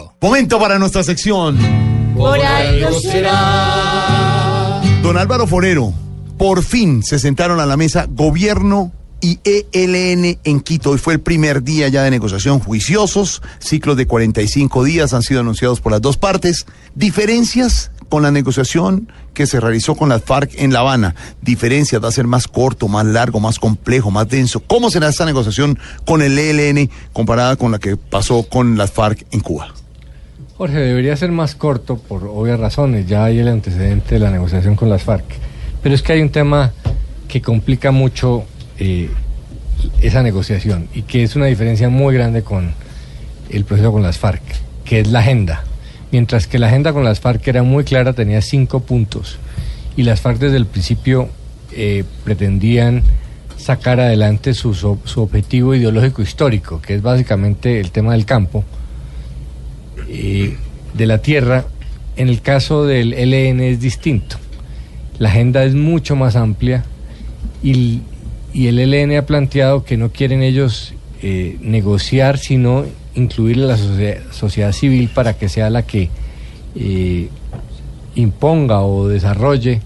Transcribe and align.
Blue. 0.00 0.10
Momento 0.20 0.58
para 0.58 0.78
nuestra 0.78 1.02
sección. 1.02 1.58
Por 2.16 2.38
algo 2.40 3.00
será. 3.00 4.80
Don 5.02 5.16
Álvaro 5.16 5.46
Forero, 5.46 5.92
por 6.36 6.62
fin 6.62 7.02
se 7.02 7.18
sentaron 7.18 7.60
a 7.60 7.66
la 7.66 7.76
mesa 7.76 8.06
gobierno 8.08 8.92
y 9.20 9.40
ELN 9.44 10.38
en 10.44 10.60
Quito. 10.60 10.90
Hoy 10.90 10.98
fue 10.98 11.14
el 11.14 11.20
primer 11.20 11.62
día 11.62 11.88
ya 11.88 12.02
de 12.02 12.10
negociación 12.10 12.60
juiciosos. 12.60 13.42
Ciclos 13.58 13.96
de 13.96 14.06
45 14.06 14.84
días 14.84 15.14
han 15.14 15.22
sido 15.22 15.40
anunciados 15.40 15.80
por 15.80 15.92
las 15.92 16.00
dos 16.00 16.16
partes. 16.16 16.66
Diferencias 16.94 17.90
con 18.08 18.22
la 18.22 18.30
negociación 18.30 19.12
que 19.34 19.46
se 19.46 19.60
realizó 19.60 19.94
con 19.94 20.08
las 20.08 20.22
FARC 20.22 20.52
en 20.56 20.72
La 20.72 20.80
Habana. 20.80 21.14
Diferencias, 21.42 22.02
va 22.02 22.08
a 22.08 22.12
ser 22.12 22.26
más 22.26 22.48
corto, 22.48 22.88
más 22.88 23.06
largo, 23.06 23.40
más 23.40 23.58
complejo, 23.58 24.10
más 24.10 24.28
denso. 24.28 24.60
¿Cómo 24.60 24.90
será 24.90 25.08
esta 25.08 25.26
negociación 25.26 25.78
con 26.04 26.22
el 26.22 26.38
ELN 26.38 26.90
comparada 27.12 27.56
con 27.56 27.72
la 27.72 27.78
que 27.78 27.96
pasó 27.96 28.44
con 28.44 28.76
las 28.76 28.90
FARC 28.90 29.26
en 29.30 29.40
Cuba? 29.40 29.74
Jorge, 30.58 30.80
debería 30.80 31.16
ser 31.16 31.30
más 31.30 31.54
corto 31.54 31.96
por 31.98 32.24
obvias 32.24 32.58
razones. 32.58 33.06
Ya 33.06 33.24
hay 33.24 33.38
el 33.38 33.46
antecedente 33.46 34.16
de 34.16 34.18
la 34.18 34.32
negociación 34.32 34.74
con 34.74 34.90
las 34.90 35.04
FARC. 35.04 35.24
Pero 35.84 35.94
es 35.94 36.02
que 36.02 36.14
hay 36.14 36.20
un 36.20 36.30
tema 36.30 36.72
que 37.28 37.40
complica 37.40 37.92
mucho 37.92 38.44
eh, 38.76 39.08
esa 40.02 40.24
negociación 40.24 40.88
y 40.92 41.02
que 41.02 41.22
es 41.22 41.36
una 41.36 41.46
diferencia 41.46 41.88
muy 41.88 42.12
grande 42.12 42.42
con 42.42 42.72
el 43.50 43.64
proceso 43.64 43.92
con 43.92 44.02
las 44.02 44.18
FARC, 44.18 44.42
que 44.84 44.98
es 44.98 45.06
la 45.06 45.20
agenda. 45.20 45.62
Mientras 46.10 46.48
que 46.48 46.58
la 46.58 46.66
agenda 46.66 46.92
con 46.92 47.04
las 47.04 47.20
FARC 47.20 47.46
era 47.46 47.62
muy 47.62 47.84
clara, 47.84 48.12
tenía 48.12 48.42
cinco 48.42 48.80
puntos 48.80 49.38
y 49.96 50.02
las 50.02 50.20
FARC 50.20 50.38
desde 50.38 50.56
el 50.56 50.66
principio 50.66 51.28
eh, 51.70 52.02
pretendían 52.24 53.04
sacar 53.56 54.00
adelante 54.00 54.54
su, 54.54 54.74
su, 54.74 55.20
objetivo 55.20 55.76
ideológico 55.76 56.20
histórico, 56.20 56.80
que 56.80 56.94
es 56.96 57.02
básicamente 57.02 57.78
el 57.78 57.92
tema 57.92 58.12
del 58.12 58.24
campo, 58.24 58.64
eh, 60.08 60.56
de 60.94 61.06
la 61.06 61.18
tierra. 61.18 61.66
En 62.16 62.28
el 62.28 62.40
caso 62.40 62.84
del 62.84 63.10
LN 63.10 63.60
es 63.60 63.80
distinto. 63.80 64.36
La 65.18 65.28
agenda 65.28 65.64
es 65.64 65.74
mucho 65.74 66.16
más 66.16 66.36
amplia 66.36 66.84
y, 67.62 68.00
y 68.52 68.66
el 68.68 68.78
LN 68.78 69.16
ha 69.16 69.26
planteado 69.26 69.84
que 69.84 69.96
no 69.96 70.10
quieren 70.10 70.42
ellos 70.42 70.94
eh, 71.20 71.56
negociar, 71.60 72.38
sino 72.38 72.84
incluir 73.16 73.58
a 73.64 73.66
la 73.66 73.76
sociedad, 74.30 74.70
civil 74.70 75.10
para 75.12 75.36
que 75.36 75.48
sea 75.48 75.68
la 75.68 75.82
que 75.82 76.10
eh, 76.76 77.28
imponga 78.14 78.82
o 78.82 79.08
desarrolle 79.08 79.80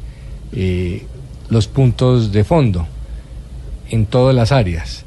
eh, 0.52 1.06
los 1.48 1.68
puntos 1.68 2.32
de 2.32 2.44
fondo 2.44 2.86
en 3.88 4.04
todas 4.04 4.34
las 4.34 4.52
áreas. 4.52 5.06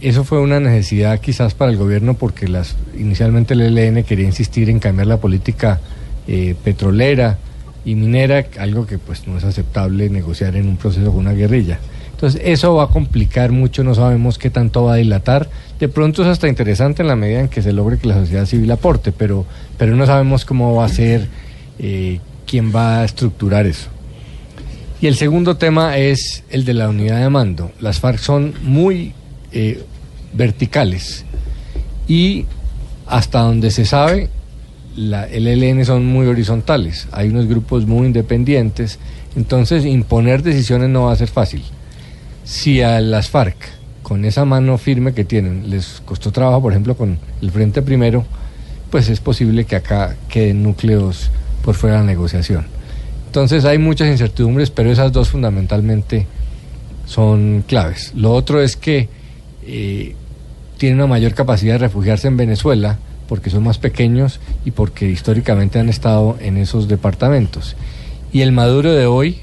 Eso 0.00 0.24
fue 0.24 0.40
una 0.40 0.60
necesidad 0.60 1.20
quizás 1.20 1.52
para 1.52 1.70
el 1.70 1.76
gobierno 1.76 2.14
porque 2.14 2.48
las, 2.48 2.76
inicialmente 2.98 3.52
el 3.52 3.76
ELN 3.76 4.02
quería 4.02 4.24
insistir 4.24 4.70
en 4.70 4.78
cambiar 4.78 5.06
la 5.06 5.18
política 5.18 5.78
eh, 6.26 6.54
petrolera 6.64 7.36
y 7.84 7.94
minera, 7.94 8.46
algo 8.58 8.86
que 8.86 8.98
pues 8.98 9.26
no 9.26 9.36
es 9.36 9.44
aceptable 9.44 10.08
negociar 10.08 10.56
en 10.56 10.68
un 10.68 10.78
proceso 10.78 11.10
con 11.10 11.20
una 11.20 11.32
guerrilla. 11.32 11.78
Entonces 12.12 12.40
eso 12.44 12.74
va 12.74 12.84
a 12.84 12.86
complicar 12.88 13.52
mucho, 13.52 13.84
no 13.84 13.94
sabemos 13.94 14.38
qué 14.38 14.48
tanto 14.48 14.84
va 14.84 14.94
a 14.94 14.96
dilatar. 14.96 15.48
De 15.78 15.88
pronto 15.88 16.22
es 16.22 16.28
hasta 16.28 16.48
interesante 16.48 17.02
en 17.02 17.08
la 17.08 17.16
medida 17.16 17.40
en 17.40 17.48
que 17.48 17.60
se 17.60 17.72
logre 17.72 17.98
que 17.98 18.08
la 18.08 18.14
sociedad 18.14 18.46
civil 18.46 18.70
aporte, 18.70 19.12
pero, 19.12 19.44
pero 19.76 19.96
no 19.96 20.06
sabemos 20.06 20.46
cómo 20.46 20.74
va 20.74 20.86
a 20.86 20.88
ser, 20.88 21.28
eh, 21.78 22.20
quién 22.46 22.74
va 22.74 23.00
a 23.00 23.04
estructurar 23.04 23.66
eso. 23.66 23.88
Y 25.02 25.06
el 25.06 25.16
segundo 25.16 25.56
tema 25.56 25.96
es 25.98 26.44
el 26.50 26.64
de 26.64 26.74
la 26.74 26.88
unidad 26.88 27.20
de 27.20 27.30
mando. 27.30 27.72
Las 27.80 28.00
FARC 28.00 28.18
son 28.18 28.52
muy 28.62 29.14
eh, 29.52 29.82
verticales 30.32 31.24
y 32.06 32.46
hasta 33.06 33.40
donde 33.40 33.70
se 33.70 33.84
sabe, 33.84 34.28
la, 34.96 35.26
el 35.26 35.46
ELN 35.46 35.84
son 35.84 36.06
muy 36.06 36.26
horizontales. 36.26 37.08
Hay 37.12 37.28
unos 37.28 37.46
grupos 37.46 37.86
muy 37.86 38.06
independientes, 38.06 38.98
entonces 39.36 39.84
imponer 39.84 40.42
decisiones 40.42 40.88
no 40.88 41.04
va 41.04 41.12
a 41.12 41.16
ser 41.16 41.28
fácil 41.28 41.62
si 42.50 42.82
a 42.82 43.00
las 43.00 43.28
FARC, 43.28 43.54
con 44.02 44.24
esa 44.24 44.44
mano 44.44 44.76
firme 44.76 45.14
que 45.14 45.24
tienen, 45.24 45.70
les 45.70 46.02
costó 46.04 46.32
trabajo, 46.32 46.62
por 46.62 46.72
ejemplo, 46.72 46.96
con 46.96 47.16
el 47.40 47.50
Frente 47.52 47.80
Primero, 47.80 48.24
pues 48.90 49.08
es 49.08 49.20
posible 49.20 49.66
que 49.66 49.76
acá 49.76 50.16
queden 50.28 50.64
núcleos 50.64 51.30
por 51.64 51.76
fuera 51.76 51.96
de 51.96 52.02
la 52.02 52.06
negociación. 52.06 52.66
Entonces 53.26 53.64
hay 53.64 53.78
muchas 53.78 54.08
incertidumbres, 54.08 54.70
pero 54.70 54.90
esas 54.90 55.12
dos 55.12 55.28
fundamentalmente 55.28 56.26
son 57.06 57.62
claves. 57.68 58.12
Lo 58.16 58.32
otro 58.32 58.60
es 58.60 58.74
que 58.74 59.08
eh, 59.66 60.14
tienen 60.78 60.98
una 60.98 61.06
mayor 61.06 61.34
capacidad 61.34 61.74
de 61.74 61.78
refugiarse 61.78 62.28
en 62.28 62.36
Venezuela 62.36 62.98
porque 63.28 63.50
son 63.50 63.62
más 63.62 63.78
pequeños 63.78 64.40
y 64.64 64.72
porque 64.72 65.08
históricamente 65.08 65.78
han 65.78 65.88
estado 65.88 66.36
en 66.40 66.56
esos 66.56 66.88
departamentos. 66.88 67.76
Y 68.32 68.40
el 68.40 68.50
Maduro 68.50 68.92
de 68.92 69.06
hoy 69.06 69.38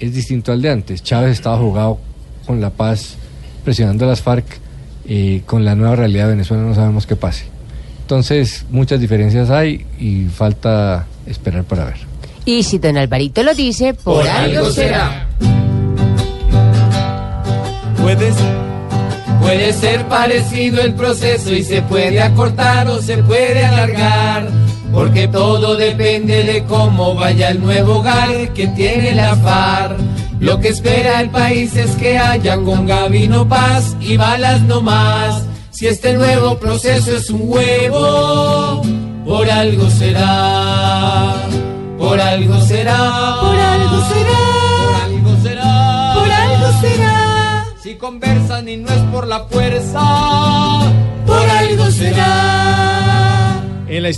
es 0.00 0.14
distinto 0.14 0.52
al 0.52 0.62
de 0.62 0.70
antes. 0.70 1.02
Chávez 1.02 1.32
estaba 1.32 1.58
jugado 1.58 1.98
con 2.46 2.60
la 2.60 2.70
paz, 2.70 3.16
presionando 3.64 4.04
a 4.04 4.08
las 4.08 4.22
FARC, 4.22 4.46
eh, 5.06 5.42
con 5.46 5.64
la 5.64 5.74
nueva 5.74 5.96
realidad 5.96 6.24
de 6.24 6.30
Venezuela 6.30 6.62
no 6.62 6.74
sabemos 6.74 7.06
qué 7.06 7.16
pase. 7.16 7.44
Entonces, 8.00 8.64
muchas 8.70 9.00
diferencias 9.00 9.50
hay 9.50 9.86
y 9.98 10.24
falta 10.24 11.06
esperar 11.26 11.64
para 11.64 11.84
ver. 11.84 11.98
Y 12.44 12.62
si 12.62 12.78
don 12.78 12.96
Alvarito 12.96 13.42
lo 13.42 13.54
dice, 13.54 13.94
por, 13.94 14.26
algo 14.26 14.70
será. 14.70 15.28
Puedes, 18.00 18.34
puede 19.48 19.72
ser 19.72 20.06
parecido 20.08 20.82
el 20.82 20.92
proceso 20.92 21.54
y 21.54 21.64
se 21.64 21.80
puede 21.80 22.20
acortar 22.20 22.86
o 22.88 23.00
se 23.00 23.16
puede 23.16 23.64
alargar. 23.64 24.46
Porque 24.92 25.26
todo 25.26 25.74
depende 25.74 26.42
de 26.44 26.64
cómo 26.64 27.14
vaya 27.14 27.48
el 27.48 27.60
nuevo 27.60 28.00
hogar 28.00 28.52
que 28.52 28.66
tiene 28.68 29.14
la 29.14 29.36
FARC. 29.36 29.96
Lo 30.38 30.60
que 30.60 30.68
espera 30.68 31.22
el 31.22 31.30
país 31.30 31.74
es 31.76 31.92
que 31.96 32.18
haya 32.18 32.56
con 32.58 32.86
Gabino 32.86 33.48
paz 33.48 33.96
y 34.00 34.18
balas 34.18 34.60
no 34.62 34.82
más. 34.82 35.42
Si 35.70 35.86
este 35.86 36.12
nuevo 36.12 36.58
proceso 36.58 37.16
es 37.16 37.30
un 37.30 37.42
huevo, 37.44 38.82
por 39.24 39.50
algo 39.50 39.88
será. 39.88 41.34
Por 41.98 42.20
algo 42.20 42.60
será. 42.60 43.36
Por 43.40 43.56
algo 43.56 44.08
será. 44.08 44.37
Conversan 47.98 48.68
y 48.68 48.76
no 48.76 48.88
es 48.88 49.00
por 49.12 49.26
la 49.26 49.44
fuerza, 49.44 50.00
por 51.26 51.50
algo 51.50 51.90
será. 51.90 53.62
En 53.88 54.02
la 54.02 54.08